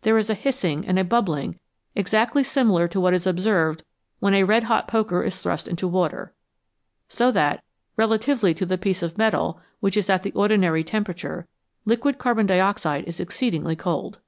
[0.00, 1.58] There is a hissing and a bubbling
[1.94, 3.82] exactly similar to what is observed
[4.18, 6.32] when a red hot poker is thrust into water;
[7.06, 7.62] so that,
[7.94, 11.48] relatively to the piece of metal, which is at the ordinary tempera ture,
[11.84, 14.20] liquid carbon dioxide is exceedingly cold.